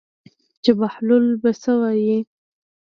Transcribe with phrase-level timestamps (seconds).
[0.63, 2.17] چې بهلول به څه وایي.